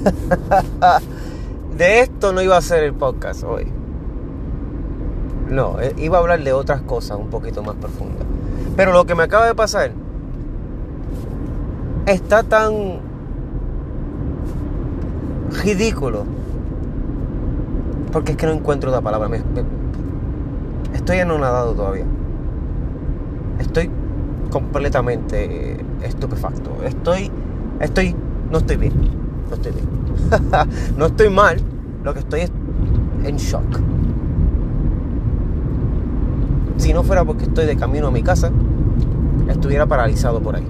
de 1.76 2.00
esto 2.00 2.32
no 2.32 2.42
iba 2.42 2.56
a 2.56 2.62
ser 2.62 2.84
el 2.84 2.94
podcast 2.94 3.44
hoy. 3.44 3.66
No, 5.48 5.80
eh, 5.80 5.94
iba 5.98 6.18
a 6.18 6.20
hablar 6.20 6.42
de 6.44 6.52
otras 6.52 6.82
cosas 6.82 7.18
un 7.18 7.28
poquito 7.28 7.62
más 7.62 7.74
profundas. 7.76 8.24
Pero 8.76 8.92
lo 8.92 9.04
que 9.04 9.14
me 9.14 9.24
acaba 9.24 9.46
de 9.46 9.54
pasar 9.54 9.92
está 12.06 12.42
tan 12.42 13.00
ridículo. 15.62 16.24
Porque 18.12 18.32
es 18.32 18.38
que 18.38 18.46
no 18.46 18.52
encuentro 18.52 18.90
la 18.90 19.00
palabra. 19.00 19.28
estoy 20.94 21.18
anonadado 21.18 21.74
todavía. 21.74 22.06
Estoy 23.58 23.90
completamente 24.50 25.78
estupefacto. 26.02 26.70
Estoy, 26.84 27.30
estoy, 27.80 28.14
no 28.50 28.58
estoy 28.58 28.76
bien. 28.76 29.19
No 29.50 29.56
estoy 29.56 29.72
bien. 29.72 29.86
no 30.96 31.06
estoy 31.06 31.28
mal. 31.28 31.56
Lo 32.04 32.14
que 32.14 32.20
estoy 32.20 32.40
es 32.42 32.52
en 33.24 33.36
shock. 33.36 33.80
Si 36.76 36.94
no 36.94 37.02
fuera 37.02 37.24
porque 37.24 37.44
estoy 37.44 37.66
de 37.66 37.76
camino 37.76 38.06
a 38.06 38.10
mi 38.10 38.22
casa, 38.22 38.50
estuviera 39.48 39.86
paralizado 39.86 40.40
por 40.40 40.56
ahí. 40.56 40.66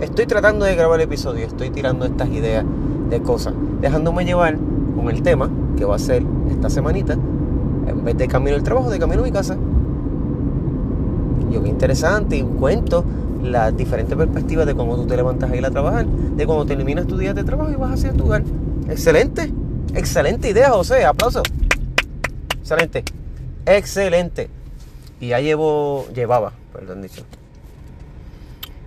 Estoy 0.00 0.26
tratando 0.26 0.64
de 0.64 0.76
grabar 0.76 1.00
el 1.00 1.04
episodio, 1.04 1.46
estoy 1.46 1.70
tirando 1.70 2.06
estas 2.06 2.28
ideas 2.28 2.64
de 3.10 3.20
cosas, 3.20 3.54
dejándome 3.80 4.24
llevar 4.24 4.56
con 4.96 5.10
el 5.10 5.22
tema 5.22 5.50
que 5.76 5.84
va 5.84 5.96
a 5.96 5.98
ser 5.98 6.24
esta 6.48 6.70
semanita, 6.70 7.14
en 7.86 8.04
vez 8.04 8.16
de 8.16 8.28
camino 8.28 8.56
al 8.56 8.62
trabajo, 8.62 8.88
de 8.88 8.98
camino 8.98 9.22
a 9.22 9.24
mi 9.24 9.32
casa. 9.32 9.56
Yo 11.50 11.62
qué 11.62 11.68
interesante 11.68 12.36
y 12.36 12.42
cuento 12.42 13.04
las 13.42 13.76
diferentes 13.76 14.16
perspectivas 14.16 14.66
de 14.66 14.74
cómo 14.74 14.96
tú 14.96 15.06
te 15.06 15.16
levantas 15.16 15.50
a 15.50 15.56
ir 15.56 15.64
a 15.64 15.70
trabajar, 15.70 16.06
de 16.06 16.46
cómo 16.46 16.66
terminas 16.66 17.06
tu 17.06 17.16
día 17.16 17.34
de 17.34 17.44
trabajo 17.44 17.70
y 17.70 17.76
vas 17.76 17.92
hacia 17.92 18.12
tu 18.12 18.24
hogar. 18.24 18.42
Excelente, 18.88 19.52
excelente 19.94 20.50
idea, 20.50 20.70
José, 20.70 21.04
aplauso. 21.04 21.42
Excelente. 22.58 23.04
Excelente. 23.66 24.50
Y 25.20 25.28
ya 25.28 25.40
llevo, 25.40 26.06
llevaba, 26.14 26.52
perdón 26.72 27.02
dicho. 27.02 27.24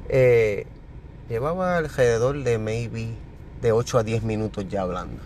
Eh, 0.10 0.66
llevaba 1.30 1.78
alrededor 1.78 2.44
de 2.44 2.58
maybe 2.58 3.10
de 3.62 3.72
8 3.72 4.00
a 4.00 4.04
10 4.04 4.24
minutos 4.24 4.68
ya 4.68 4.82
hablando. 4.82 5.22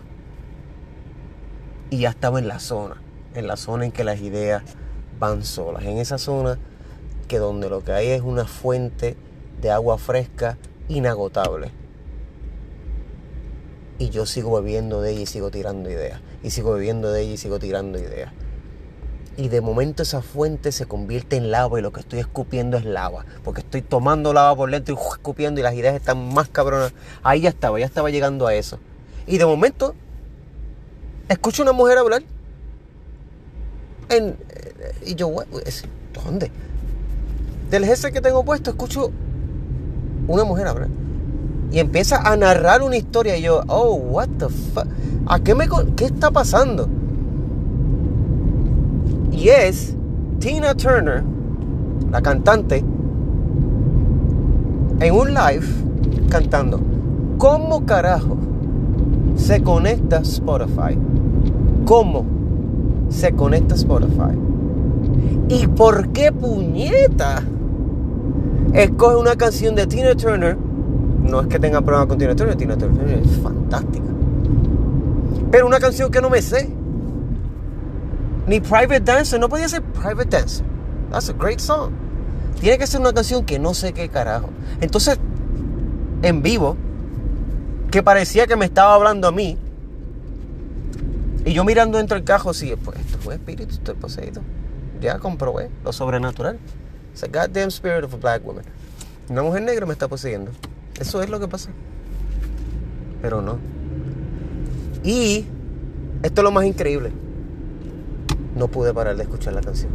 Y 1.90 2.00
ya 2.00 2.10
estaba 2.10 2.38
en 2.38 2.48
la 2.48 2.60
zona, 2.60 3.00
en 3.34 3.46
la 3.46 3.56
zona 3.56 3.84
en 3.84 3.92
que 3.92 4.04
las 4.04 4.20
ideas 4.20 4.62
van 5.18 5.44
solas, 5.44 5.84
en 5.84 5.98
esa 5.98 6.18
zona 6.18 6.58
que 7.28 7.38
donde 7.38 7.68
lo 7.68 7.84
que 7.84 7.92
hay 7.92 8.08
es 8.08 8.22
una 8.22 8.46
fuente 8.46 9.16
de 9.60 9.70
agua 9.70 9.98
fresca 9.98 10.58
inagotable. 10.88 11.70
Y 13.98 14.10
yo 14.10 14.26
sigo 14.26 14.60
bebiendo 14.60 15.00
de 15.00 15.12
ella 15.12 15.20
y 15.20 15.26
sigo 15.26 15.50
tirando 15.50 15.90
ideas. 15.90 16.20
Y 16.42 16.50
sigo 16.50 16.72
bebiendo 16.72 17.12
de 17.12 17.22
ella 17.22 17.34
y 17.34 17.36
sigo 17.36 17.58
tirando 17.58 17.98
ideas 17.98 18.32
y 19.38 19.48
de 19.48 19.60
momento 19.60 20.02
esa 20.02 20.20
fuente 20.20 20.72
se 20.72 20.86
convierte 20.86 21.36
en 21.36 21.52
lava 21.52 21.78
y 21.78 21.82
lo 21.82 21.92
que 21.92 22.00
estoy 22.00 22.18
escupiendo 22.18 22.76
es 22.76 22.84
lava, 22.84 23.24
porque 23.44 23.60
estoy 23.60 23.82
tomando 23.82 24.32
lava 24.32 24.56
por 24.56 24.68
dentro 24.68 24.96
y 24.96 24.98
escupiendo 24.98 25.60
y 25.60 25.62
las 25.62 25.74
ideas 25.74 25.94
están 25.94 26.34
más 26.34 26.48
cabronas. 26.48 26.92
Ahí 27.22 27.42
ya 27.42 27.48
estaba, 27.48 27.78
ya 27.78 27.86
estaba 27.86 28.10
llegando 28.10 28.48
a 28.48 28.54
eso. 28.54 28.80
Y 29.28 29.38
de 29.38 29.46
momento 29.46 29.94
escucho 31.28 31.62
una 31.62 31.70
mujer 31.70 31.98
hablar. 31.98 32.24
En, 34.08 34.36
y 35.06 35.14
yo, 35.14 35.32
¿dónde? 36.12 36.50
Del 37.70 37.84
jefe 37.84 38.12
que 38.12 38.20
tengo 38.20 38.44
puesto 38.44 38.70
escucho 38.70 39.10
una 40.26 40.44
mujer 40.44 40.68
hablar. 40.68 40.88
Y 41.70 41.80
empieza 41.80 42.20
a 42.22 42.36
narrar 42.36 42.82
una 42.82 42.96
historia 42.96 43.36
y 43.36 43.42
yo, 43.42 43.62
oh, 43.68 43.94
what 43.94 44.28
the 44.38 44.48
fuck. 44.48 44.86
¿A 45.26 45.38
qué 45.40 45.54
me 45.54 45.66
qué 45.96 46.06
está 46.06 46.30
pasando? 46.30 46.88
Y 49.32 49.50
es 49.50 49.94
Tina 50.38 50.74
Turner, 50.74 51.22
la 52.10 52.22
cantante, 52.22 52.82
en 55.00 55.14
un 55.14 55.34
live 55.34 55.66
cantando. 56.30 56.80
¿Cómo 57.36 57.84
carajo 57.84 58.38
se 59.36 59.62
conecta 59.62 60.18
Spotify? 60.18 60.98
¿Cómo 61.84 62.24
se 63.10 63.32
conecta 63.32 63.74
Spotify? 63.74 64.36
¿Y 65.50 65.66
por 65.66 66.08
qué 66.08 66.32
puñeta 66.32 67.42
escoge 68.74 69.16
una 69.16 69.36
canción 69.36 69.74
de 69.74 69.86
Tina 69.86 70.14
Turner? 70.14 70.56
No 70.56 71.40
es 71.40 71.46
que 71.48 71.58
tenga 71.58 71.80
problema 71.80 72.06
con 72.06 72.18
Tina 72.18 72.34
Turner, 72.34 72.56
Tina 72.56 72.76
Turner 72.76 73.18
es 73.18 73.36
fantástica. 73.42 74.06
Pero 75.50 75.66
una 75.66 75.78
canción 75.78 76.10
que 76.10 76.20
no 76.20 76.30
me 76.30 76.42
sé. 76.42 76.70
Ni 78.46 78.60
Private 78.60 79.00
Dancer, 79.00 79.38
no 79.38 79.48
podía 79.48 79.68
ser 79.68 79.82
Private 79.82 80.36
Dancer. 80.36 80.64
That's 81.10 81.28
a 81.28 81.32
great 81.32 81.58
song. 81.58 81.92
Tiene 82.60 82.78
que 82.78 82.86
ser 82.86 83.00
una 83.00 83.12
canción 83.12 83.44
que 83.44 83.58
no 83.58 83.74
sé 83.74 83.92
qué 83.92 84.08
carajo. 84.08 84.50
Entonces, 84.80 85.18
en 86.22 86.42
vivo, 86.42 86.76
que 87.90 88.02
parecía 88.02 88.46
que 88.46 88.56
me 88.56 88.64
estaba 88.64 88.94
hablando 88.94 89.28
a 89.28 89.32
mí, 89.32 89.58
y 91.44 91.52
yo 91.52 91.64
mirando 91.64 91.98
dentro 91.98 92.16
del 92.16 92.24
cajo, 92.24 92.52
sí, 92.52 92.74
pues 92.84 92.98
esto 92.98 93.18
fue 93.18 93.34
espíritu, 93.34 93.74
estoy 93.74 93.94
poseído. 93.94 94.42
Ya 95.00 95.18
comprobé 95.18 95.70
lo 95.84 95.92
sobrenatural. 95.92 96.58
It's 97.18 97.24
a 97.24 97.28
goddamn 97.28 97.72
spirit 97.72 98.04
of 98.04 98.14
a 98.14 98.16
black 98.16 98.44
woman. 98.44 98.64
Una 99.28 99.42
mujer 99.42 99.60
negra 99.62 99.84
me 99.86 99.92
está 99.92 100.06
poseyendo. 100.06 100.52
Eso 101.00 101.20
es 101.20 101.28
lo 101.28 101.40
que 101.40 101.48
pasa. 101.48 101.70
Pero 103.20 103.42
no. 103.42 103.58
Y 105.02 105.44
esto 106.22 106.42
es 106.42 106.44
lo 106.44 106.52
más 106.52 106.64
increíble 106.64 107.10
no 108.54 108.68
pude 108.68 108.94
parar 108.94 109.16
de 109.16 109.24
escuchar 109.24 109.54
la 109.54 109.62
canción. 109.62 109.90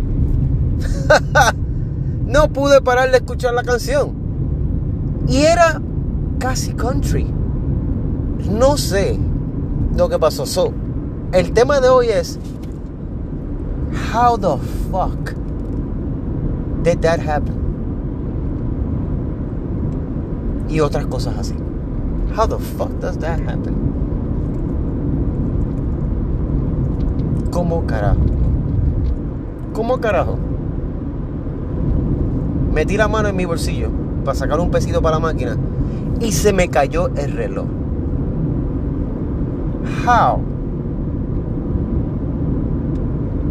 no 2.27 2.51
pude 2.51 2.81
parar 2.81 3.09
de 3.09 3.19
escuchar 3.19 3.53
la 3.53 3.63
canción. 3.63 4.17
Y 5.29 5.43
era 5.43 5.81
casi 6.39 6.73
country. 6.73 7.25
No 8.49 8.75
sé 8.77 9.17
lo 9.95 10.09
que 10.09 10.19
pasó. 10.19 10.45
So, 10.45 10.73
el 11.31 11.53
tema 11.53 11.79
de 11.79 11.87
hoy 11.87 12.09
es 12.09 12.37
How 14.13 14.37
the 14.37 14.57
fuck 14.91 15.42
did 16.83 16.99
that 17.01 17.19
happen? 17.19 17.55
Y 20.69 20.79
otras 20.79 21.05
cosas 21.05 21.37
así. 21.37 21.55
How 22.35 22.47
the 22.47 22.57
fuck 22.57 22.89
does 22.99 23.17
that 23.19 23.39
happen? 23.41 23.75
¿Cómo 27.51 27.85
carajo? 27.85 28.17
¿Cómo 29.73 29.99
carajo? 29.99 30.37
Metí 32.73 32.97
la 32.97 33.07
mano 33.07 33.29
en 33.29 33.35
mi 33.35 33.45
bolsillo 33.45 33.89
para 34.25 34.35
sacar 34.35 34.59
un 34.59 34.71
pesito 34.71 35.01
para 35.01 35.17
la 35.17 35.19
máquina 35.19 35.57
y 36.19 36.31
se 36.31 36.53
me 36.53 36.69
cayó 36.69 37.09
el 37.15 37.33
reloj. 37.33 37.65
How? 40.07 40.39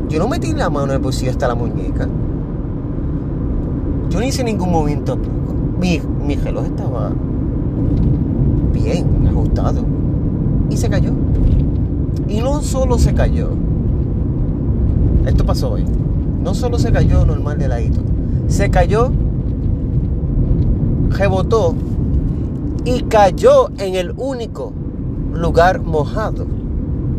Yo 0.09 0.19
no 0.19 0.29
metí 0.29 0.53
la 0.53 0.69
mano 0.69 0.87
en 0.87 0.93
el 0.93 0.99
bolsillo 0.99 1.31
hasta 1.31 1.47
la 1.49 1.55
muñeca. 1.55 2.09
Yo 4.13 4.21
no 4.21 4.27
hice 4.27 4.45
ningún 4.45 4.71
movimiento. 4.71 5.17
Mi, 5.81 6.01
mi 6.25 6.37
reloj 6.37 6.67
estaba 6.67 7.13
bien 8.73 9.27
ajustado. 9.27 9.85
Y 10.71 10.77
se 10.77 10.89
cayó. 10.89 11.13
Y 12.29 12.41
no 12.41 12.63
solo 12.63 12.99
se 12.99 13.15
cayó. 13.15 13.51
Esto 15.27 15.45
pasó 15.45 15.73
hoy 15.73 15.85
no 16.43 16.55
solo 16.55 16.79
se 16.79 16.91
cayó 16.91 17.25
normal 17.25 17.59
de 17.59 17.69
ladito, 17.69 18.01
se 18.49 18.71
cayó, 18.71 19.13
rebotó 21.11 21.75
y 22.85 23.03
cayó 23.03 23.69
en 23.79 23.95
el 23.95 24.13
único 24.17 24.73
lugar 25.33 25.81
mojado 25.81 26.47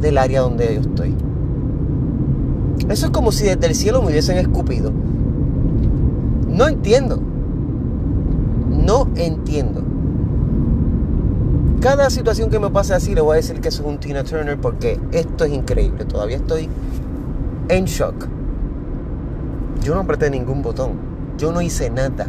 del 0.01 0.18
área 0.18 0.42
donde 0.42 0.75
yo 0.75 0.81
estoy. 0.81 1.16
Eso 2.89 3.06
es 3.06 3.12
como 3.12 3.31
si 3.31 3.46
desde 3.46 3.66
el 3.66 3.75
cielo 3.75 4.01
me 4.01 4.10
hubiesen 4.10 4.38
escupido. 4.38 4.92
No 6.54 6.68
entiendo. 6.68 7.20
No 8.70 9.10
entiendo. 9.16 9.84
Cada 11.82 12.10
situación 12.10 12.50
que 12.50 12.60
me 12.60 12.70
pase 12.70 12.94
así 12.94 13.14
le 13.14 13.20
voy 13.20 13.34
a 13.34 13.36
decir 13.38 13.60
que 13.60 13.68
eso 13.68 13.82
es 13.82 13.90
un 13.90 13.98
Tina 13.98 14.24
Turner 14.24 14.58
porque 14.58 14.98
esto 15.12 15.44
es 15.44 15.52
increíble. 15.52 16.06
Todavía 16.06 16.38
estoy 16.38 16.70
en 17.68 17.86
shock. 17.86 18.28
Yo 19.84 19.96
no 19.96 20.02
apreté 20.02 20.30
ningún 20.30 20.62
botón. 20.62 20.92
Yo 21.38 21.52
no 21.52 21.62
hice 21.62 21.90
nada. 21.90 22.28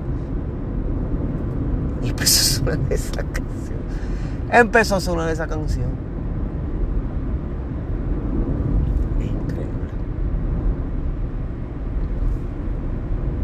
Y 2.02 2.08
empezó 2.08 2.40
a 2.40 2.58
sonar 2.58 2.78
esa 2.90 3.22
canción. 3.22 3.78
Empezó 4.50 4.96
a 4.96 5.00
sonar 5.00 5.30
esa 5.30 5.46
canción. 5.46 5.86
Es 9.20 9.26
increíble. 9.26 9.68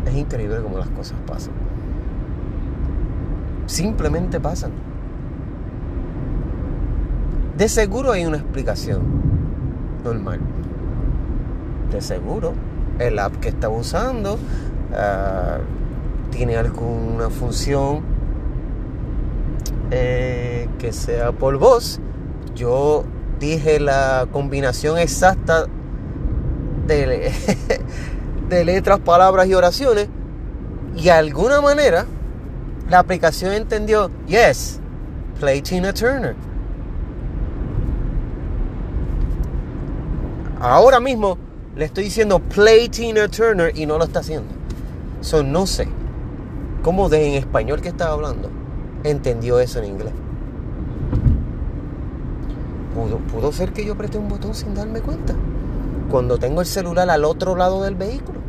Es 0.07 0.15
increíble 0.31 0.61
cómo 0.63 0.79
las 0.79 0.89
cosas 0.91 1.19
pasan. 1.27 1.53
Simplemente 3.67 4.39
pasan. 4.39 4.71
De 7.59 7.69
seguro 7.69 8.13
hay 8.13 8.25
una 8.25 8.37
explicación 8.37 9.03
normal. 10.05 10.39
De 11.91 12.01
seguro 12.01 12.53
el 13.01 13.19
app 13.19 13.35
que 13.37 13.49
estaba 13.49 13.75
usando 13.75 14.39
ah, 14.95 15.59
tiene 16.31 16.57
alguna 16.57 17.29
función 17.31 18.03
eh, 19.91 20.69
que 20.79 20.93
sea 20.93 21.33
por 21.33 21.59
voz. 21.59 21.99
Yo 22.55 23.05
dije 23.41 23.81
la 23.81 24.29
combinación 24.31 24.97
exacta 24.97 25.67
de 26.87 27.33
letras, 28.65 29.01
palabras 29.01 29.49
y 29.49 29.55
oraciones. 29.55 30.09
Y 30.97 31.05
de 31.05 31.11
alguna 31.11 31.61
manera 31.61 32.07
la 32.89 32.99
aplicación 32.99 33.53
entendió, 33.53 34.11
yes, 34.27 34.81
play 35.39 35.63
Tina 35.63 35.93
Turner. 35.93 36.35
Ahora 40.61 41.01
mismo 41.01 41.39
le 41.77 41.87
estoy 41.87 42.05
diciendo 42.05 42.39
play 42.39 42.89
Tina 42.89 43.29
Turner 43.29 43.73
y 43.77 43.87
no 43.87 43.97
lo 43.97 44.05
está 44.05 44.21
haciendo. 44.21 44.53
So 45.23 45.43
no 45.43 45.67
sé 45.67 45.89
cómo 46.83 47.09
de 47.09 47.29
en 47.29 47.35
español 47.35 47.81
que 47.81 47.89
estaba 47.89 48.13
hablando 48.13 48.51
entendió 49.05 49.61
eso 49.61 49.79
en 49.79 49.85
inglés. 49.87 50.13
Pudo, 52.95 53.19
pudo 53.19 53.53
ser 53.53 53.73
que 53.73 53.85
yo 53.85 53.95
apreté 53.95 54.19
un 54.19 54.29
botón 54.29 54.55
sin 54.55 54.75
darme 54.75 55.01
cuenta. 55.01 55.35
Cuando 56.11 56.39
tengo 56.39 56.61
el 56.61 56.67
celular 56.67 57.09
al 57.09 57.25
otro 57.25 57.55
lado 57.55 57.83
del 57.83 57.95
vehículo. 57.95 58.41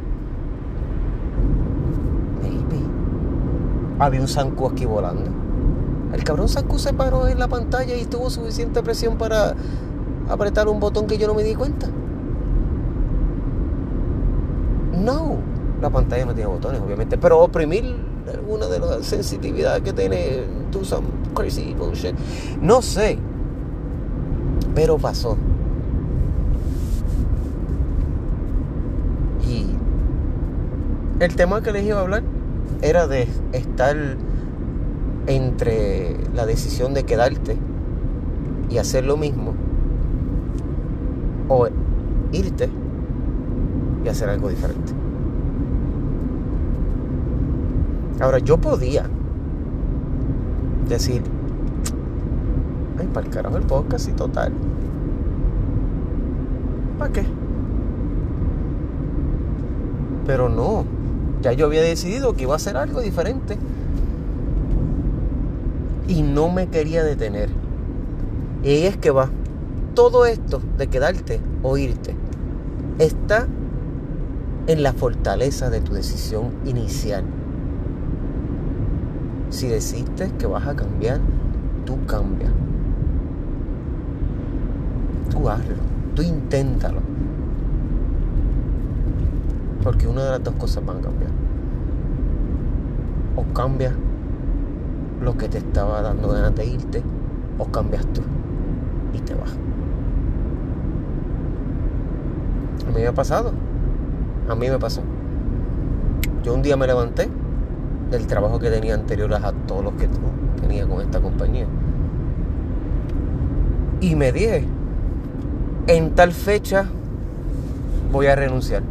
Maybe. 2.42 2.84
Había 4.02 4.20
un 4.20 4.28
zancu 4.28 4.66
aquí 4.66 4.84
volando. 4.84 5.30
El 6.12 6.24
cabrón 6.24 6.50
zancu 6.50 6.80
se 6.80 6.92
paró 6.92 7.28
en 7.28 7.38
la 7.38 7.48
pantalla 7.48 7.96
y 7.96 8.06
tuvo 8.06 8.32
suficiente 8.32 8.82
presión 8.82 9.16
para 9.20 9.54
apretar 10.28 10.68
un 10.68 10.80
botón 10.80 11.06
que 11.06 11.20
yo 11.20 11.28
no 11.28 11.36
me 11.36 11.44
di 11.44 11.54
cuenta. 11.54 11.88
No, 14.98 15.38
la 15.80 15.92
pantalla 15.92 16.26
no 16.26 16.34
tiene 16.34 16.50
botones, 16.50 16.82
obviamente, 16.82 17.16
pero 17.20 17.42
oprimir 17.42 17.96
alguna 18.28 18.66
de 18.66 18.80
las 18.80 19.06
sensitividades 19.06 19.84
que 19.84 19.94
tiene, 19.94 20.46
do 20.72 20.84
some 20.84 21.06
crazy 21.36 21.76
bullshit. 21.76 22.16
No 22.60 22.82
sé, 22.82 23.20
pero 24.74 24.98
pasó. 24.98 25.38
Y 29.48 29.68
el 31.20 31.36
tema 31.36 31.62
que 31.62 31.72
les 31.72 31.84
iba 31.86 32.00
a 32.00 32.02
hablar 32.02 32.24
era 32.82 33.08
de 33.08 33.28
estar 33.54 33.96
entre 35.28 36.18
la 36.34 36.46
decisión 36.46 36.94
de 36.94 37.04
quedarte 37.04 37.58
y 38.70 38.78
hacer 38.78 39.06
lo 39.06 39.18
mismo 39.18 39.54
o 41.48 41.68
irte 42.32 42.70
y 44.04 44.08
hacer 44.08 44.30
algo 44.30 44.50
diferente. 44.50 44.94
Ahora, 48.20 48.40
yo 48.40 48.58
podía 48.58 49.10
decir, 50.88 51.24
ay, 53.00 53.08
para 53.14 53.26
el 53.26 53.34
carajo 53.34 53.58
el 53.58 53.64
podcast 53.64 54.10
y 54.10 54.12
total. 54.14 54.54
¿Para 57.00 57.12
qué? 57.12 57.24
Pero 60.28 60.50
no, 60.50 60.86
ya 61.42 61.54
yo 61.54 61.66
había 61.66 61.82
decidido 61.82 62.34
que 62.34 62.44
iba 62.44 62.54
a 62.54 62.58
hacer 62.58 62.78
algo 62.78 63.02
diferente. 63.02 63.58
Y 66.08 66.24
no 66.24 66.50
me 66.50 66.68
quería 66.68 67.04
detener. 67.04 67.50
Y 68.64 68.84
es 68.84 68.98
que 68.98 69.12
va. 69.12 69.30
Todo 69.96 70.26
esto 70.26 70.62
de 70.78 70.88
quedarte 70.88 71.42
o 71.64 71.78
irte 71.78 72.16
está 73.00 73.48
en 74.68 74.84
la 74.84 74.94
fortaleza 74.94 75.70
de 75.70 75.82
tu 75.82 75.94
decisión 75.94 76.52
inicial. 76.66 77.24
Si 79.50 79.68
decidiste 79.68 80.32
que 80.38 80.48
vas 80.48 80.68
a 80.68 80.76
cambiar, 80.76 81.20
tú 81.86 81.98
cambia. 82.06 82.50
Tú 85.30 85.50
hazlo, 85.50 85.76
tú 86.16 86.22
inténtalo. 86.22 87.11
Porque 89.84 90.08
una 90.08 90.24
de 90.24 90.30
las 90.32 90.44
dos 90.44 90.56
cosas 90.56 90.86
van 90.86 90.98
a 90.98 91.02
cambiar. 91.02 91.32
O 93.36 93.54
cambia 93.54 93.94
lo 95.22 95.38
que 95.38 95.48
te 95.48 95.60
estaba 95.60 96.02
dando 96.02 96.30
ganas 96.30 96.56
de 96.56 96.66
irte, 96.66 97.04
o 97.58 97.66
cambias 97.66 98.06
tú 98.08 98.22
y 99.14 99.20
te 99.20 99.34
vas. 99.36 99.52
A 102.88 102.92
mí 102.92 103.02
me 103.02 103.08
ha 103.08 103.14
pasado. 103.14 103.54
A 104.50 104.56
mí 104.56 104.70
me 104.70 104.80
pasó. 104.80 105.02
Yo 106.44 106.54
un 106.54 106.62
día 106.62 106.76
me 106.76 106.88
levanté 106.88 107.30
del 108.10 108.28
trabajo 108.28 108.60
que 108.60 108.70
tenía 108.70 108.96
anterior 108.96 109.34
a 109.34 109.52
todos 109.68 109.84
los 109.84 109.94
que 109.94 110.10
tenía 110.60 110.86
con 110.88 111.02
esta 111.02 111.22
compañía. 111.22 111.68
Y 114.02 114.16
me 114.16 114.32
dije, 114.32 114.66
en 115.88 116.16
tal 116.16 116.32
fecha 116.32 116.86
voy 118.12 118.26
a 118.26 118.36
renunciar. 118.36 118.84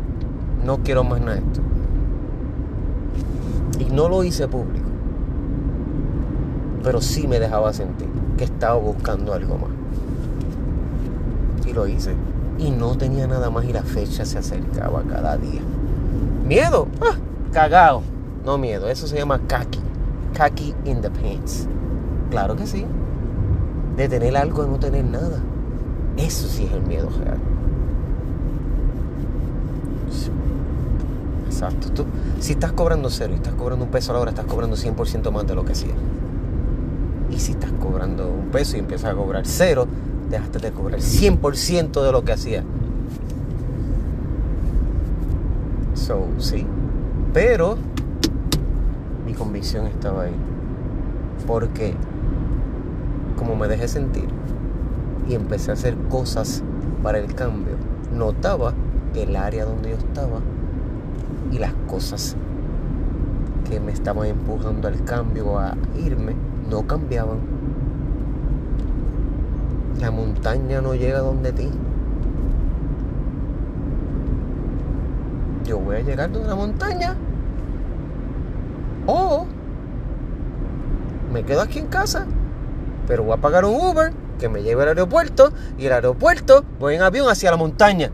No 0.64 0.78
quiero 0.78 1.04
más 1.04 1.20
nada 1.20 1.34
de 1.34 1.40
esto. 1.40 1.60
Y 3.78 3.84
no 3.92 4.08
lo 4.08 4.24
hice 4.24 4.46
público. 4.46 4.88
Pero 6.82 7.00
sí 7.00 7.26
me 7.26 7.38
dejaba 7.38 7.72
sentir 7.72 8.08
que 8.36 8.44
estaba 8.44 8.74
buscando 8.74 9.32
algo 9.32 9.56
más. 9.56 9.70
Y 11.66 11.72
lo 11.72 11.86
hice. 11.86 12.14
Y 12.58 12.70
no 12.70 12.96
tenía 12.96 13.26
nada 13.26 13.50
más 13.50 13.64
y 13.64 13.72
la 13.72 13.82
fecha 13.82 14.24
se 14.24 14.38
acercaba 14.38 15.02
cada 15.02 15.36
día. 15.36 15.62
Miedo, 16.46 16.88
ah, 17.00 17.16
cagado. 17.52 18.02
No 18.44 18.58
miedo, 18.58 18.88
eso 18.88 19.06
se 19.06 19.16
llama 19.16 19.40
kaki. 19.46 19.80
Kaki 20.34 20.74
in 20.84 21.00
the 21.00 21.10
pants. 21.10 21.66
Claro 22.30 22.56
que 22.56 22.66
sí. 22.66 22.84
De 23.96 24.08
tener 24.08 24.36
algo 24.36 24.64
y 24.64 24.68
no 24.68 24.78
tener 24.78 25.04
nada. 25.04 25.40
Eso 26.16 26.48
sí 26.48 26.64
es 26.64 26.72
el 26.72 26.82
miedo 26.82 27.08
real. 27.18 27.38
Exacto. 31.60 31.90
Tú, 31.92 32.06
si 32.38 32.52
estás 32.54 32.72
cobrando 32.72 33.10
cero 33.10 33.34
y 33.34 33.36
estás 33.36 33.52
cobrando 33.52 33.84
un 33.84 33.90
peso 33.90 34.12
a 34.12 34.14
la 34.14 34.20
hora, 34.20 34.30
estás 34.30 34.46
cobrando 34.46 34.76
100% 34.76 35.30
más 35.30 35.46
de 35.46 35.54
lo 35.54 35.62
que 35.62 35.72
hacías. 35.72 35.94
Y 37.30 37.38
si 37.38 37.52
estás 37.52 37.70
cobrando 37.72 38.28
un 38.30 38.46
peso 38.46 38.78
y 38.78 38.80
empiezas 38.80 39.10
a 39.10 39.14
cobrar 39.14 39.46
cero, 39.46 39.86
dejaste 40.30 40.58
de 40.58 40.70
cobrar 40.72 41.00
100% 41.00 42.02
de 42.02 42.12
lo 42.12 42.24
que 42.24 42.32
hacías. 42.32 42.64
So, 45.92 46.28
sí. 46.38 46.66
Pero 47.34 47.76
mi 49.26 49.34
convicción 49.34 49.86
estaba 49.86 50.22
ahí. 50.22 50.34
Porque 51.46 51.92
como 53.36 53.54
me 53.54 53.68
dejé 53.68 53.86
sentir 53.86 54.30
y 55.28 55.34
empecé 55.34 55.72
a 55.72 55.74
hacer 55.74 55.94
cosas 56.08 56.62
para 57.02 57.18
el 57.18 57.34
cambio, 57.34 57.74
notaba 58.16 58.72
que 59.12 59.24
el 59.24 59.36
área 59.36 59.66
donde 59.66 59.90
yo 59.90 59.96
estaba 59.96 60.40
y 61.50 61.58
las 61.58 61.72
cosas 61.88 62.36
que 63.68 63.80
me 63.80 63.92
estaban 63.92 64.26
empujando 64.26 64.88
al 64.88 65.04
cambio, 65.04 65.58
a 65.58 65.76
irme, 65.96 66.34
no 66.68 66.86
cambiaban. 66.86 67.38
La 70.00 70.10
montaña 70.10 70.80
no 70.80 70.94
llega 70.94 71.20
donde 71.20 71.52
ti. 71.52 71.68
Yo 75.64 75.78
voy 75.78 75.96
a 75.96 76.00
llegar 76.00 76.32
donde 76.32 76.48
la 76.48 76.56
montaña 76.56 77.16
o 79.06 79.46
me 81.32 81.44
quedo 81.44 81.60
aquí 81.60 81.78
en 81.78 81.86
casa, 81.86 82.26
pero 83.06 83.22
voy 83.22 83.34
a 83.34 83.36
pagar 83.36 83.64
un 83.64 83.74
Uber 83.74 84.12
que 84.38 84.48
me 84.48 84.62
lleve 84.62 84.82
al 84.82 84.88
aeropuerto 84.88 85.52
y 85.78 85.86
el 85.86 85.92
aeropuerto 85.92 86.64
voy 86.80 86.96
en 86.96 87.02
avión 87.02 87.28
hacia 87.28 87.50
la 87.50 87.56
montaña. 87.56 88.10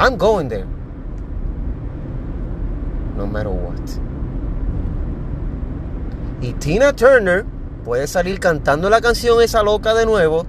I'm 0.00 0.16
going 0.16 0.48
there. 0.48 0.64
No 3.18 3.26
matter 3.26 3.50
what. 3.50 3.78
Y 6.40 6.54
Tina 6.54 6.94
Turner 6.94 7.44
puede 7.84 8.06
salir 8.06 8.40
cantando 8.40 8.88
la 8.88 9.02
canción 9.02 9.42
esa 9.42 9.62
loca 9.62 9.92
de 9.92 10.06
nuevo. 10.06 10.46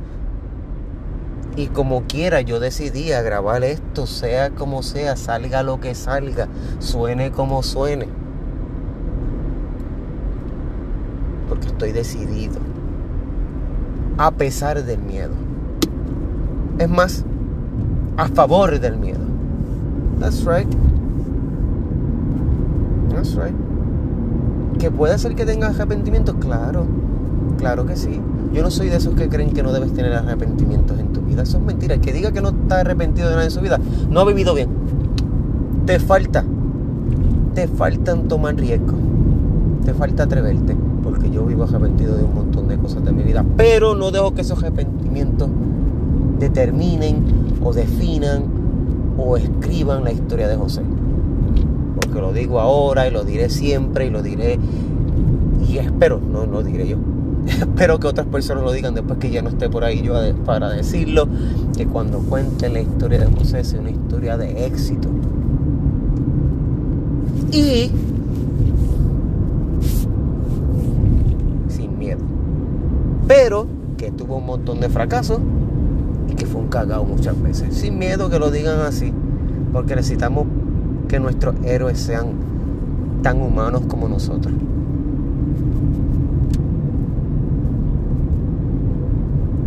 Y 1.58 1.68
como 1.68 2.04
quiera, 2.04 2.40
yo 2.40 2.62
decidí 2.62 3.12
a 3.12 3.22
grabar 3.22 3.66
esto, 3.66 4.08
sea 4.08 4.52
como 4.52 4.84
sea, 4.84 5.18
salga 5.18 5.64
lo 5.64 5.82
que 5.82 5.96
salga, 5.96 6.48
suene 6.80 7.32
como 7.32 7.62
suene. 7.62 8.08
Porque 11.50 11.68
estoy 11.68 11.92
decidido. 11.92 12.62
A 14.18 14.32
pesar 14.32 14.86
del 14.86 15.00
miedo. 15.00 15.34
Es 16.80 16.88
más, 16.88 17.26
a 18.16 18.30
favor 18.30 18.80
del 18.80 18.96
miedo. 18.96 19.31
That's 20.22 20.46
right. 20.46 20.68
That's 23.10 23.34
right. 23.34 23.56
Que 24.78 24.92
puede 24.92 25.18
ser 25.18 25.34
que 25.34 25.48
tenga 25.48 25.70
arrepentimiento, 25.70 26.36
claro. 26.36 26.86
Claro 27.58 27.88
que 27.88 27.96
sí. 27.96 28.22
Yo 28.54 28.62
no 28.62 28.70
soy 28.70 28.90
de 28.90 28.98
esos 28.98 29.16
que 29.16 29.30
creen 29.30 29.52
que 29.52 29.64
no 29.64 29.74
debes 29.74 29.94
tener 29.94 30.14
arrepentimientos 30.14 31.00
en 31.00 31.08
tu 31.12 31.22
vida. 31.22 31.42
Eso 31.42 31.58
es 31.58 31.64
mentira. 31.64 31.96
El 31.96 32.02
que 32.02 32.14
diga 32.14 32.32
que 32.32 32.40
no 32.40 32.50
está 32.50 32.82
arrepentido 32.82 33.30
de 33.30 33.34
nada 33.34 33.46
en 33.46 33.52
su 33.52 33.62
vida, 33.62 33.80
no 34.12 34.20
ha 34.20 34.26
vivido 34.26 34.54
bien. 34.54 34.70
Te 35.88 35.98
falta. 35.98 36.46
Te 37.56 37.68
faltan 37.68 38.28
tomar 38.28 38.56
riesgo. 38.56 38.94
Te 39.84 39.96
falta 39.96 40.24
atreverte. 40.24 40.78
Porque 41.04 41.32
yo 41.32 41.46
vivo 41.46 41.64
arrepentido 41.64 42.16
de 42.16 42.24
un 42.24 42.36
montón 42.36 42.68
de 42.68 42.78
cosas 42.78 43.04
de 43.04 43.12
mi 43.12 43.24
vida. 43.24 43.44
Pero 43.58 43.96
no 43.96 44.12
dejo 44.12 44.36
que 44.36 44.42
esos 44.42 44.60
arrepentimientos 44.60 45.50
determinen 46.38 47.24
o 47.64 47.74
definan 47.74 48.51
escriban 49.38 50.04
la 50.04 50.12
historia 50.12 50.48
de 50.48 50.56
José. 50.56 50.82
Porque 51.96 52.20
lo 52.20 52.34
digo 52.34 52.60
ahora 52.60 53.08
y 53.08 53.12
lo 53.12 53.24
diré 53.24 53.50
siempre 53.50 54.08
y 54.08 54.10
lo 54.10 54.22
diré 54.22 54.60
y 55.68 55.78
espero, 55.78 56.20
no 56.20 56.46
lo 56.46 56.64
diré 56.64 56.88
yo, 56.88 56.98
espero 57.48 58.00
que 58.00 58.08
otras 58.08 58.28
personas 58.28 58.64
lo 58.64 58.72
digan 58.72 58.94
después 58.94 59.20
que 59.20 59.30
ya 59.30 59.42
no 59.42 59.50
esté 59.50 59.70
por 59.70 59.84
ahí 59.84 60.02
yo 60.02 60.16
para 60.46 60.70
decirlo, 60.70 61.28
que 61.76 61.86
cuando 61.88 62.20
cuente 62.20 62.70
la 62.70 62.82
historia 62.82 63.20
de 63.20 63.28
José 63.28 63.64
sea 63.64 63.80
una 63.80 63.92
historia 63.92 64.38
de 64.38 64.66
éxito. 64.66 65.10
Y 67.52 67.92
sin 71.68 71.98
miedo. 71.98 72.20
Pero 73.28 73.68
que 73.98 74.12
tuvo 74.12 74.38
un 74.38 74.46
montón 74.46 74.80
de 74.80 74.90
fracasos 74.90 75.40
que 76.42 76.48
fue 76.48 76.60
un 76.60 76.70
cagado 76.70 77.04
muchas 77.04 77.40
veces. 77.40 77.76
Sin 77.76 78.00
miedo 78.00 78.28
que 78.28 78.40
lo 78.40 78.50
digan 78.50 78.80
así, 78.80 79.14
porque 79.72 79.96
necesitamos 79.96 80.48
que 81.08 81.20
nuestros 81.20 81.54
héroes 81.64 82.00
sean 82.00 82.30
tan 83.22 83.40
humanos 83.40 83.84
como 83.88 84.10
nosotros. 84.10 84.52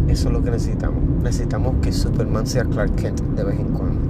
Eso 0.08 0.28
es 0.28 0.34
lo 0.34 0.42
que 0.42 0.50
necesitamos. 0.50 1.00
Necesitamos 1.22 1.76
que 1.80 1.92
Superman 1.92 2.44
sea 2.44 2.64
Clark 2.64 2.96
Kent 2.96 3.20
de 3.20 3.44
vez 3.44 3.60
en 3.60 3.68
cuando. 3.68 4.00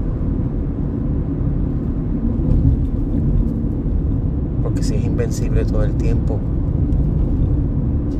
Porque 4.63 4.83
si 4.83 4.95
es 4.95 5.05
invencible 5.05 5.67
todo 5.67 5.85
el 5.85 5.93
tiempo, 5.97 6.39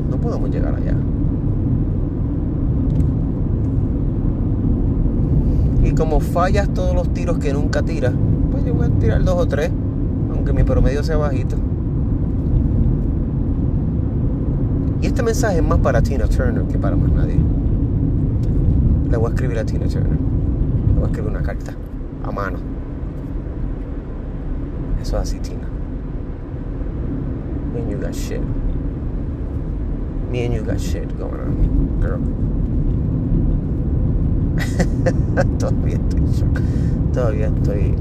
no 0.07 0.17
podemos 0.17 0.51
llegar 0.51 0.75
allá. 0.75 0.95
Y 5.84 5.84
como 5.95 6.19
fallas 6.19 6.69
todos 6.73 6.93
los 6.93 7.13
tiros 7.13 7.39
que 7.39 7.53
nunca 7.53 7.81
tiras, 7.81 8.13
pues 8.51 8.65
yo 8.65 8.73
voy 8.73 8.87
a 8.87 8.89
tirar 8.89 9.23
dos 9.23 9.35
o 9.35 9.47
tres, 9.47 9.71
aunque 10.33 10.53
mi 10.53 10.63
promedio 10.63 11.03
sea 11.03 11.17
bajito. 11.17 11.55
Y 15.01 15.07
este 15.07 15.23
mensaje 15.23 15.57
es 15.57 15.63
más 15.63 15.79
para 15.79 16.01
Tina 16.01 16.27
Turner 16.27 16.63
que 16.63 16.77
para 16.77 16.95
más 16.95 17.11
nadie. 17.11 17.39
Le 19.09 19.17
voy 19.17 19.27
a 19.27 19.29
escribir 19.29 19.59
a 19.59 19.65
Tina 19.65 19.87
Turner. 19.87 20.17
Le 20.87 20.93
voy 20.93 21.03
a 21.03 21.07
escribir 21.07 21.31
una 21.31 21.41
carta 21.41 21.73
a 22.23 22.31
mano. 22.31 22.57
Eso 25.01 25.17
es 25.17 25.21
así, 25.21 25.39
Tina. 25.39 25.67
Me 27.73 27.81
and 27.81 27.91
you 27.91 27.97
got 27.99 28.13
shit. 28.13 28.41
Me 30.31 30.45
and 30.45 30.55
you 30.55 30.63
got 30.63 30.79
shit 30.79 31.07
going 31.17 31.39
on, 31.39 31.99
girl. 32.01 32.19
todavía 35.71 35.95
estoy 35.95 36.19
en 36.19 36.31
shock. 36.31 36.59
Todavía 37.13 37.47
estoy. 37.47 37.95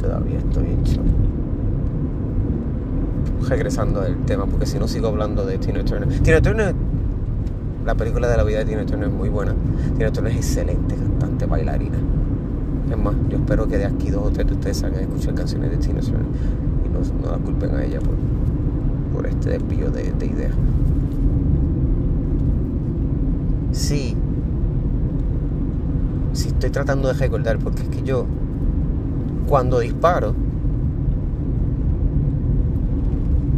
Todavía 0.00 0.38
estoy 0.38 0.66
en 0.66 0.82
shock. 0.84 1.04
Regresando 3.48 4.02
al 4.02 4.16
tema, 4.26 4.46
porque 4.46 4.66
si 4.66 4.78
no 4.78 4.88
sigo 4.88 5.08
hablando 5.08 5.44
de 5.44 5.58
Tina 5.58 5.84
Turner. 5.84 6.08
Tina 6.20 6.40
Turner 6.40 6.74
la 7.86 7.94
película 7.94 8.28
de 8.28 8.36
la 8.36 8.44
vida 8.44 8.58
de 8.58 8.66
Tina 8.66 8.84
Turner 8.84 9.08
es 9.08 9.14
muy 9.14 9.30
buena. 9.30 9.54
Tina 9.96 10.12
Turner 10.12 10.32
es 10.32 10.38
excelente 10.38 10.94
cantante, 10.94 11.46
bailarina. 11.46 11.96
Es 12.90 12.98
más, 12.98 13.14
yo 13.30 13.38
espero 13.38 13.66
que 13.66 13.78
de 13.78 13.86
aquí 13.86 14.10
dos 14.10 14.26
o 14.26 14.30
tres 14.30 14.46
de 14.46 14.52
ustedes 14.52 14.76
salgan 14.76 15.00
a 15.00 15.02
escuchar 15.02 15.34
canciones 15.34 15.70
de 15.70 15.76
Tina 15.78 16.00
Turner 16.00 16.26
y 16.84 17.22
no, 17.24 17.30
la 17.30 17.38
culpen 17.38 17.74
a 17.74 17.84
ella 17.84 17.98
por, 18.00 18.14
por 19.14 19.26
este 19.26 19.50
desvío 19.50 19.90
de, 19.90 20.12
de 20.12 20.26
ideas. 20.26 20.52
Sí, 23.72 24.14
sí 26.38 26.48
estoy 26.48 26.70
tratando 26.70 27.08
de 27.08 27.14
recordar 27.14 27.58
porque 27.58 27.82
es 27.82 27.88
que 27.88 28.02
yo 28.02 28.26
cuando 29.48 29.80
disparo 29.80 30.34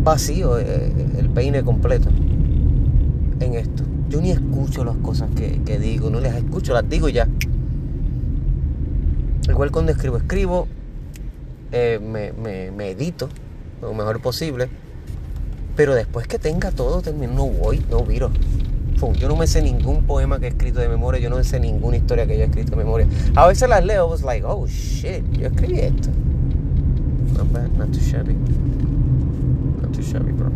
vacío 0.03 0.59
eh, 0.59 0.93
el 1.19 1.29
peine 1.31 1.63
completo 1.63 2.09
en 3.41 3.55
esto. 3.55 3.85
Yo 4.09 4.21
ni 4.21 4.31
escucho 4.31 4.85
las 4.85 4.97
cosas 4.97 5.31
que, 5.37 5.79
digo, 5.79 6.11
no 6.11 6.21
las 6.21 6.35
escucho, 6.35 6.73
las 6.73 6.89
digo 6.89 7.09
ya. 7.09 7.29
Igual 9.49 9.71
cuando 9.71 9.93
escribo, 9.93 10.17
escribo, 10.17 10.67
eh, 11.73 12.01
me, 12.01 12.91
edito 12.91 13.29
lo 13.81 13.95
mejor 13.95 14.21
posible, 14.21 14.69
pero 15.77 15.95
después 15.95 16.27
que 16.27 16.39
tenga 16.39 16.71
todo 16.71 17.03
termino, 17.03 17.35
no 17.35 17.47
voy, 17.47 17.85
no 17.91 18.03
viro. 18.03 18.31
Yo 19.19 19.29
no 19.29 19.37
me 19.37 19.47
sé 19.47 19.63
ningún 19.63 20.05
poema 20.05 20.39
que 20.39 20.47
he 20.47 20.49
escrito 20.51 20.81
de 20.81 20.89
memoria, 20.89 21.21
yo 21.21 21.31
no 21.31 21.37
me 21.37 21.45
sé 21.45 21.59
ninguna 21.59 21.97
historia 21.97 22.27
que 22.27 22.37
yo 22.37 22.43
he 22.43 22.47
escrito 22.47 22.73
de 22.73 22.77
memoria. 22.77 23.07
A 23.35 23.47
veces 23.47 23.69
las 23.69 23.85
leo, 23.85 24.09
was 24.09 24.23
like, 24.23 24.45
oh 24.47 24.67
shit, 24.67 25.25
yo 25.33 25.47
escribí 25.47 25.81
esto. 25.81 26.11
Not 27.37 27.53
bad, 27.53 27.71
not 27.79 27.93
too 27.93 28.01
shabby. 28.01 28.35
Not 29.81 29.93
too 29.93 30.03
shabby, 30.03 30.33
bro. 30.33 30.51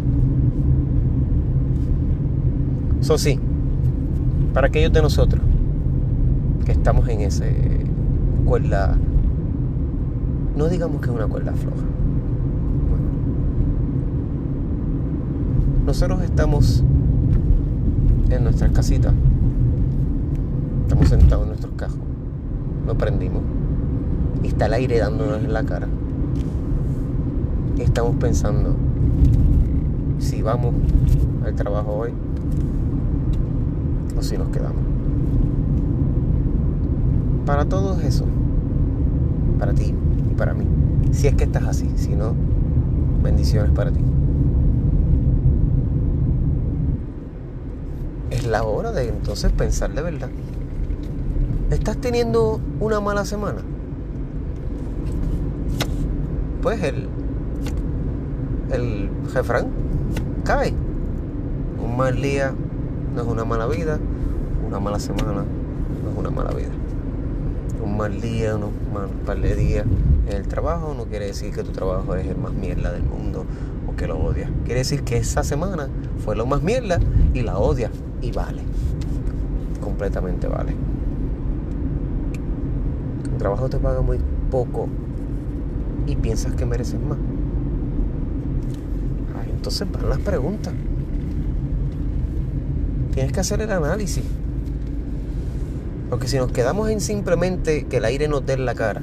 Eso 3.00 3.16
sí, 3.16 3.40
para 4.52 4.66
aquellos 4.66 4.92
de 4.92 5.00
nosotros 5.00 5.42
que 6.66 6.72
estamos 6.72 7.08
en 7.08 7.22
esa 7.22 7.46
cuerda, 8.44 8.96
no 10.54 10.68
digamos 10.68 11.00
que 11.00 11.06
es 11.06 11.16
una 11.16 11.26
cuerda 11.26 11.52
floja. 11.52 11.84
nosotros 15.84 16.22
estamos 16.22 16.82
en 18.36 18.44
nuestras 18.44 18.72
casitas, 18.72 19.14
estamos 20.82 21.08
sentados 21.08 21.42
en 21.42 21.48
nuestros 21.48 21.72
cajos, 21.76 21.98
lo 22.86 22.96
prendimos 22.96 23.42
está 24.54 24.66
el 24.66 24.74
aire 24.74 24.98
dándonos 24.98 25.42
en 25.42 25.52
la 25.52 25.64
cara. 25.64 25.88
Estamos 27.78 28.14
pensando 28.16 28.76
si 30.20 30.42
vamos 30.42 30.74
al 31.44 31.54
trabajo 31.54 31.92
hoy 31.92 32.10
o 34.16 34.22
si 34.22 34.38
nos 34.38 34.48
quedamos. 34.50 34.84
Para 37.46 37.64
todos 37.64 38.00
eso, 38.04 38.24
para 39.58 39.74
ti 39.74 39.92
y 40.30 40.34
para 40.34 40.54
mí, 40.54 40.64
si 41.10 41.26
es 41.26 41.34
que 41.34 41.44
estás 41.44 41.64
así, 41.64 41.90
si 41.96 42.14
no, 42.14 42.32
bendiciones 43.24 43.72
para 43.72 43.90
ti. 43.90 44.00
Es 48.44 48.50
la 48.50 48.62
hora 48.62 48.92
de 48.92 49.08
entonces 49.08 49.50
pensar 49.52 49.94
de 49.94 50.02
verdad. 50.02 50.28
¿Estás 51.70 51.96
teniendo 51.96 52.60
una 52.78 53.00
mala 53.00 53.24
semana? 53.24 53.62
Pues 56.60 56.82
el, 56.82 57.08
el 58.70 59.08
refrán 59.32 59.68
cae. 60.44 60.74
Un 61.82 61.96
mal 61.96 62.20
día 62.20 62.52
no 63.14 63.22
es 63.22 63.26
una 63.26 63.46
mala 63.46 63.66
vida, 63.66 63.98
una 64.68 64.78
mala 64.78 65.00
semana 65.00 65.42
no 66.04 66.10
es 66.10 66.18
una 66.18 66.28
mala 66.28 66.50
vida. 66.50 66.68
Un 67.82 67.96
mal 67.96 68.20
día, 68.20 68.56
un 68.56 68.92
mal 68.92 69.08
par 69.24 69.40
de 69.40 69.56
días 69.56 69.86
en 70.28 70.36
el 70.36 70.46
trabajo 70.46 70.92
no 70.94 71.06
quiere 71.06 71.28
decir 71.28 71.54
que 71.54 71.62
tu 71.62 71.72
trabajo 71.72 72.14
es 72.14 72.26
el 72.26 72.36
más 72.36 72.52
mierda 72.52 72.92
del 72.92 73.04
mundo 73.04 73.46
o 73.88 73.96
que 73.96 74.06
lo 74.06 74.18
odias. 74.18 74.50
Quiere 74.66 74.80
decir 74.80 75.02
que 75.02 75.16
esa 75.16 75.44
semana 75.44 75.88
fue 76.22 76.36
lo 76.36 76.44
más 76.44 76.60
mierda 76.60 77.00
y 77.32 77.40
la 77.40 77.56
odias 77.56 77.90
y 78.24 78.32
vale. 78.32 78.62
Completamente 79.80 80.46
vale. 80.46 80.74
El 83.32 83.38
trabajo 83.38 83.68
te 83.68 83.78
paga 83.78 84.00
muy 84.00 84.18
poco 84.50 84.88
y 86.06 86.16
piensas 86.16 86.54
que 86.54 86.64
mereces 86.64 87.00
más. 87.00 87.18
entonces 89.54 89.90
van 89.90 90.08
las 90.10 90.18
preguntas. 90.18 90.74
Tienes 93.14 93.32
que 93.32 93.40
hacer 93.40 93.60
el 93.62 93.70
análisis. 93.70 94.24
Porque 96.10 96.28
si 96.28 96.36
nos 96.36 96.52
quedamos 96.52 96.90
en 96.90 97.00
simplemente 97.00 97.86
que 97.86 97.96
el 97.96 98.04
aire 98.04 98.28
nos 98.28 98.44
dé 98.44 98.54
en 98.54 98.66
la 98.66 98.74
cara, 98.74 99.02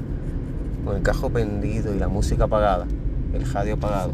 con 0.84 0.96
el 0.96 1.02
cajo 1.02 1.30
pendido 1.30 1.94
y 1.94 1.98
la 1.98 2.08
música 2.08 2.44
apagada, 2.44 2.86
el 3.34 3.50
radio 3.50 3.74
apagado, 3.74 4.12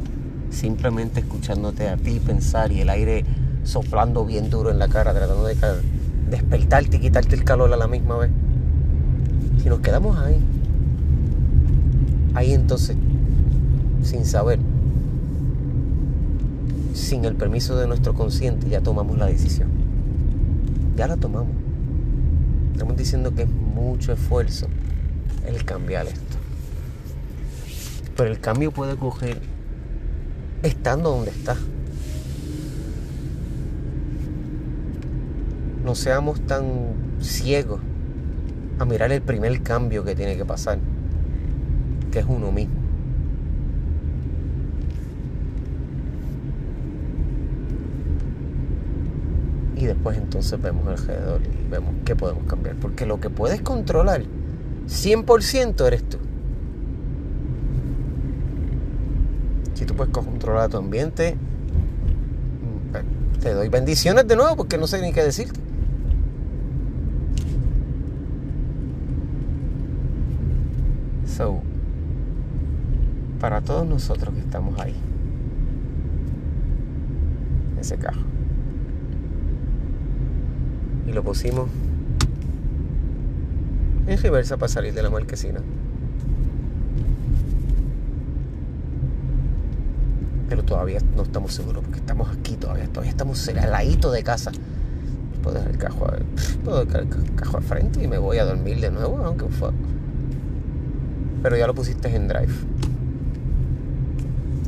simplemente 0.50 1.20
escuchándote 1.20 1.88
a 1.88 1.96
ti 1.96 2.20
pensar 2.20 2.72
y 2.72 2.80
el 2.80 2.90
aire 2.90 3.24
soplando 3.68 4.25
bien 4.25 4.48
duro 4.48 4.70
en 4.70 4.78
la 4.78 4.88
cara, 4.88 5.12
tratando 5.12 5.44
de 5.44 5.54
despertarte 6.30 6.96
y 6.96 7.00
quitarte 7.00 7.34
el 7.34 7.44
calor 7.44 7.70
a 7.72 7.76
la 7.76 7.87
misma 7.87 8.16
vez. 8.16 8.30
Si 9.62 9.68
nos 9.68 9.80
quedamos 9.80 10.18
ahí, 10.18 10.40
ahí 12.34 12.54
entonces, 12.54 12.96
sin 14.02 14.25
saber, 14.25 14.58
sin 16.94 17.26
el 17.26 17.34
permiso 17.34 17.76
de 17.76 17.87
nuestro 17.87 18.14
consciente, 18.14 18.70
ya 18.70 18.80
tomamos 18.80 19.18
la 19.18 19.26
decisión. 19.26 19.68
Ya 20.96 21.06
la 21.06 21.16
tomamos. 21.16 21.52
Estamos 22.72 22.96
diciendo 22.96 23.34
que 23.34 23.42
es 23.42 23.50
mucho 23.50 24.14
esfuerzo 24.14 24.66
el 25.46 25.62
cambiar 25.64 26.06
esto. 26.06 26.38
Pero 28.16 28.30
el 28.30 28.40
cambio 28.40 28.72
puede 28.72 28.94
ocurrir 28.94 29.40
estando 30.62 31.10
donde 31.10 31.30
está. 31.32 31.54
No 35.88 35.95
seamos 35.95 36.38
tan 36.42 36.66
ciegos 37.18 37.80
a 38.78 38.85
mirar 38.85 39.11
el 39.11 39.23
primer 39.23 39.62
cambio 39.62 40.04
que 40.04 40.14
tiene 40.14 40.37
que 40.37 40.45
pasar, 40.45 40.78
que 42.12 42.18
es 42.18 42.26
uno 42.28 42.52
mismo. 42.52 42.75
Y 49.76 49.87
después 49.87 50.18
entonces 50.18 50.61
vemos 50.61 50.87
alrededor 50.87 51.40
y 51.40 51.71
vemos 51.71 51.95
qué 52.04 52.14
podemos 52.14 52.45
cambiar. 52.45 52.76
Porque 52.76 53.07
lo 53.07 53.18
que 53.18 53.30
puedes 53.30 53.62
controlar 53.62 54.25
100% 54.88 55.87
eres 55.87 56.07
tú. 56.07 56.18
Si 59.73 59.87
tú 59.87 59.95
puedes 59.95 60.12
controlar 60.12 60.68
tu 60.68 60.76
ambiente, 60.76 61.35
mm, 62.92 63.40
te 63.40 63.54
doy 63.54 63.71
bendiciones 63.71 64.28
de 64.28 64.37
nuevo 64.37 64.54
porque 64.54 64.76
no 64.76 64.87
sé 64.87 65.00
ni 65.00 65.14
qué 65.14 65.25
decirte. 65.25 65.67
Para 73.40 73.61
todos 73.61 73.87
nosotros 73.87 74.35
que 74.35 74.40
estamos 74.40 74.78
ahí, 74.80 74.97
ese 77.80 77.97
carro, 77.97 78.23
y 81.07 81.12
lo 81.12 81.23
pusimos 81.23 81.68
en 84.09 84.18
reversa 84.18 84.57
para 84.57 84.68
salir 84.68 84.92
de 84.92 85.02
la 85.02 85.11
marquesina. 85.11 85.61
Pero 90.49 90.64
todavía 90.64 90.99
no 91.14 91.23
estamos 91.23 91.54
seguros 91.54 91.85
porque 91.85 92.00
estamos 92.00 92.28
aquí 92.37 92.57
todavía, 92.57 92.88
todavía 92.88 93.12
estamos 93.12 93.47
al 93.49 93.71
ladito 93.71 94.11
de 94.11 94.25
casa. 94.25 94.50
Puedo 95.45 95.57
dejar 95.57 95.71
el 95.71 95.78
cajo, 95.78 96.07
puedo 96.64 96.85
dejar 96.85 97.02
el 97.02 97.35
cajo 97.37 97.59
al 97.59 97.62
frente 97.62 98.02
y 98.02 98.09
me 98.09 98.18
voy 98.18 98.38
a 98.38 98.45
dormir 98.45 98.80
de 98.80 98.90
nuevo, 98.90 99.18
aunque 99.18 99.47
fue. 99.47 99.71
Pero 101.42 101.57
ya 101.57 101.66
lo 101.66 101.75
pusiste 101.75 102.14
en 102.14 102.28
drive. 102.28 102.52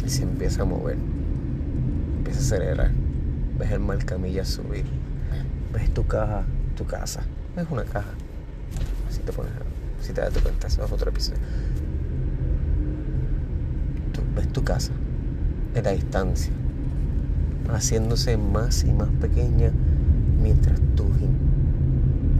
Y 0.04 0.08
se 0.08 0.22
empieza 0.22 0.62
a 0.62 0.64
mover. 0.64 0.96
Empieza 2.18 2.40
a 2.40 2.42
acelerar. 2.42 2.90
Ves 3.58 3.70
el 3.72 3.80
marcamilla 3.80 4.44
subir. 4.44 4.84
Ves 5.72 5.92
tu 5.92 6.06
caja, 6.06 6.44
tu 6.76 6.84
casa. 6.84 7.22
Ves 7.56 7.66
una 7.70 7.84
caja. 7.84 8.12
Si 9.10 9.20
te 9.20 9.32
pones, 9.32 9.52
si 10.00 10.12
te 10.12 10.20
das 10.20 10.36
cuenta, 10.38 10.68
eso 10.68 10.84
es 10.84 10.92
otro 10.92 11.10
episodio. 11.10 11.40
Tú 14.12 14.20
ves 14.34 14.48
tu 14.48 14.62
casa 14.64 14.92
en 15.74 15.84
la 15.84 15.90
distancia, 15.90 16.52
haciéndose 17.72 18.36
más 18.36 18.84
y 18.84 18.92
más 18.92 19.08
pequeña 19.20 19.72
mientras 20.42 20.80
tus 20.96 21.08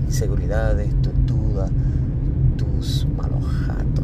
inseguridades, 0.07 0.91
tus 1.03 1.13
dudas, 1.27 1.71
tus 2.57 3.07
malos 3.17 3.45
jatos, 3.67 4.00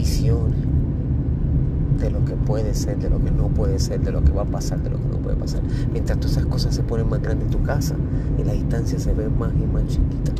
visiones 0.00 0.58
de 2.00 2.10
lo 2.10 2.24
que 2.24 2.34
puede 2.34 2.74
ser, 2.74 2.96
de 2.98 3.10
lo 3.10 3.22
que 3.22 3.30
no 3.30 3.48
puede 3.48 3.78
ser, 3.78 4.00
de 4.00 4.10
lo 4.10 4.24
que 4.24 4.32
va 4.32 4.42
a 4.42 4.46
pasar, 4.46 4.82
de 4.82 4.88
lo 4.88 4.96
que 4.96 5.08
no 5.08 5.18
puede 5.18 5.36
pasar. 5.36 5.60
Mientras 5.92 6.18
todas 6.18 6.32
esas 6.32 6.46
cosas 6.46 6.74
se 6.74 6.82
ponen 6.82 7.08
más 7.08 7.20
grandes 7.20 7.46
en 7.46 7.50
tu 7.50 7.62
casa 7.62 7.94
y 8.38 8.44
la 8.44 8.54
distancia 8.54 8.98
se 8.98 9.12
ve 9.12 9.28
más 9.28 9.52
y 9.52 9.66
más 9.66 9.86
chiquita. 9.86 10.32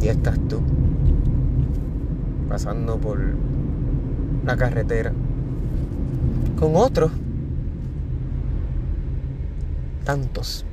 Y 0.00 0.08
estás 0.08 0.36
tú 0.48 0.60
pasando 2.48 2.98
por 2.98 3.20
la 4.44 4.56
carretera 4.56 5.12
con 6.58 6.74
otros 6.74 7.12
tantos 10.04 10.64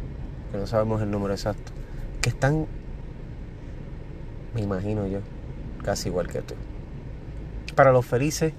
que 0.51 0.57
no 0.57 0.65
sabemos 0.65 1.01
el 1.03 1.11
número 1.11 1.33
exacto 1.33 1.71
que 2.21 2.29
están 2.29 2.65
me 4.55 4.61
imagino 4.61 5.05
yo 5.05 5.19
casi 5.83 6.09
igual 6.09 6.27
que 6.27 6.41
tú 6.41 6.55
para 7.79 7.93
los 7.93 8.05
felices 8.05 8.51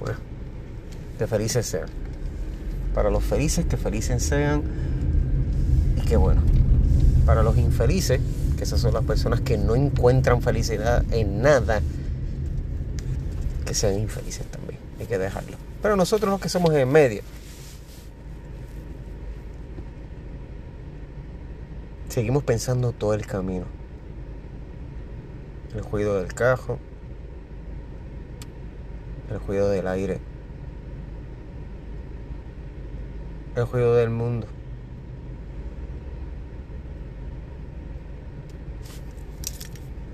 bueno 0.00 0.18
que 1.18 1.26
felices 1.26 1.66
sean 1.66 1.88
para 2.94 3.10
los 3.10 3.22
felices 3.22 3.66
que 3.66 3.76
felices 3.76 4.22
sean 4.22 4.62
y 5.96 6.00
que 6.00 6.16
bueno 6.16 6.40
para 7.26 7.42
los 7.42 7.58
infelices 7.58 8.20
esas 8.62 8.80
son 8.80 8.94
las 8.94 9.04
personas 9.04 9.40
que 9.40 9.58
no 9.58 9.74
encuentran 9.74 10.40
felicidad 10.40 11.04
en 11.12 11.42
nada, 11.42 11.80
que 13.66 13.74
sean 13.74 13.98
infelices 13.98 14.46
también. 14.46 14.78
Hay 15.00 15.06
que 15.06 15.18
dejarlo. 15.18 15.56
Pero 15.82 15.96
nosotros 15.96 16.30
los 16.30 16.40
que 16.40 16.48
somos 16.48 16.72
en 16.72 16.88
medio, 16.88 17.22
seguimos 22.08 22.44
pensando 22.44 22.92
todo 22.92 23.14
el 23.14 23.26
camino. 23.26 23.64
El 25.74 25.82
ruido 25.82 26.20
del 26.22 26.32
cajo, 26.32 26.78
el 29.32 29.40
ruido 29.40 29.68
del 29.68 29.86
aire, 29.86 30.20
el 33.56 33.66
ruido 33.66 33.94
del 33.94 34.10
mundo. 34.10 34.46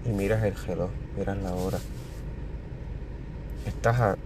y 0.08 0.12
miras 0.12 0.42
el 0.42 0.54
reloj, 0.54 0.90
miras 1.16 1.36
la 1.38 1.52
hora. 1.52 1.78
Estás 3.66 4.00
a 4.00 4.16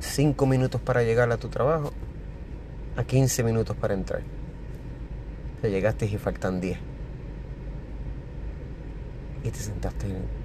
5 0.00 0.46
minutos 0.46 0.80
para 0.80 1.02
llegar 1.02 1.30
a 1.30 1.36
tu 1.36 1.48
trabajo, 1.48 1.92
a 2.96 3.04
15 3.04 3.44
minutos 3.44 3.76
para 3.76 3.94
entrar. 3.94 4.22
Te 5.62 5.70
llegaste 5.70 6.06
y 6.06 6.18
faltan 6.18 6.60
10. 6.60 6.78
Y 9.44 9.50
te 9.50 9.58
sentaste 9.58 10.06
en, 10.06 10.44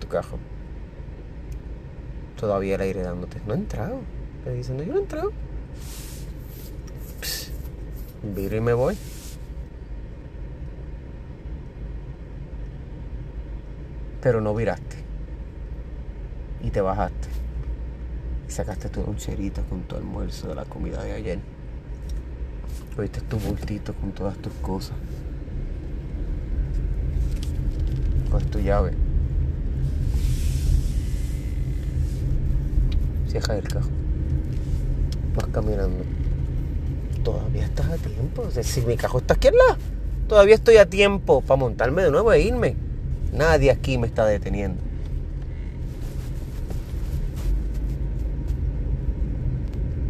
tu 0.00 0.08
cajón. 0.08 0.40
Todavía 2.40 2.74
el 2.76 2.80
aire 2.80 3.02
dándote. 3.02 3.40
No 3.46 3.54
he 3.54 3.58
entrado. 3.58 4.00
Te 4.44 4.54
diciendo, 4.54 4.82
yo 4.82 4.94
no 4.94 4.98
he 4.98 5.02
entrado. 5.02 5.30
viro 8.34 8.56
y 8.56 8.60
me 8.60 8.72
voy. 8.72 8.96
pero 14.20 14.40
no 14.40 14.54
viraste. 14.54 14.96
Y 16.62 16.70
te 16.70 16.80
bajaste. 16.80 17.28
Y 18.48 18.52
sacaste 18.52 18.88
tu 18.88 19.02
loncherita 19.02 19.62
con 19.62 19.82
tu 19.82 19.96
almuerzo 19.96 20.48
de 20.48 20.54
la 20.54 20.64
comida 20.64 21.02
de 21.02 21.12
ayer. 21.12 21.38
Oíste 22.98 23.20
tu 23.22 23.38
bultito 23.38 23.94
con 23.94 24.12
todas 24.12 24.36
tus 24.38 24.52
cosas. 24.54 24.96
Con 28.30 28.44
tu 28.50 28.58
llave. 28.58 29.09
Cierra 33.30 33.58
el 33.58 33.68
cajón. 33.68 33.92
Vas 35.36 35.46
caminando. 35.52 36.04
Todavía 37.22 37.64
estás 37.64 37.86
a 37.86 37.96
tiempo. 37.96 38.50
si 38.50 38.80
mi 38.80 38.96
cajón 38.96 39.20
está 39.20 39.34
aquí 39.34 39.46
al 39.48 39.56
lado, 39.56 39.76
todavía 40.26 40.56
estoy 40.56 40.78
a 40.78 40.90
tiempo 40.90 41.40
para 41.40 41.60
montarme 41.60 42.02
de 42.02 42.10
nuevo 42.10 42.32
e 42.32 42.40
irme. 42.42 42.74
Nadie 43.32 43.70
aquí 43.70 43.98
me 43.98 44.08
está 44.08 44.26
deteniendo. 44.26 44.82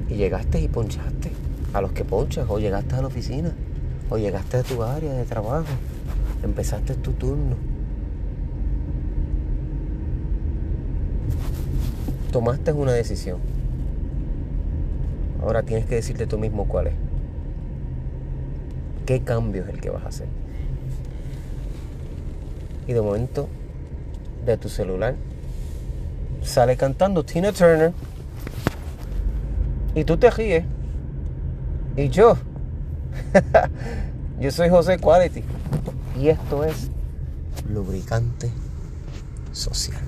Y 0.09 0.15
llegaste 0.15 0.59
y 0.59 0.69
ponchaste 0.69 1.31
a 1.75 1.83
los 1.83 1.93
que 1.93 2.05
ponchas, 2.05 2.47
o 2.49 2.59
llegaste 2.59 2.95
a 2.95 3.03
la 3.03 3.09
oficina, 3.09 3.53
o 4.09 4.17
llegaste 4.17 4.57
a 4.57 4.63
tu 4.63 4.83
área 4.83 5.13
de 5.13 5.25
trabajo, 5.27 5.69
empezaste 6.43 6.95
tu 6.95 7.13
turno. 7.13 7.57
Tomaste 12.33 12.73
una 12.73 12.93
decisión. 12.93 13.39
Ahora 15.43 15.63
tienes 15.63 15.87
que 15.87 15.97
decirte 15.97 16.27
tú 16.27 16.39
mismo 16.39 16.67
cuál 16.69 16.89
es. 16.89 16.95
¿Qué 19.07 19.23
cambio 19.23 19.65
es 19.65 19.69
el 19.71 19.81
que 19.81 19.91
vas 19.91 20.05
a 20.05 20.09
hacer? 20.09 20.29
y 22.91 22.93
de 22.93 23.01
momento 23.01 23.49
de 24.45 24.57
tu 24.57 24.69
celular 24.69 25.15
sale 26.43 26.77
cantando 26.77 27.25
Tina 27.25 27.53
Turner 27.53 27.93
y 29.95 30.03
tú 30.03 30.17
te 30.17 30.29
ríes 30.29 30.65
y 31.97 32.09
yo 32.09 32.37
yo 34.41 34.51
soy 34.51 34.71
José 34.71 34.99
Quality 34.99 35.45
y 36.19 36.31
esto 36.31 36.65
es 36.65 36.91
lubricante 37.69 38.51
social 39.53 40.03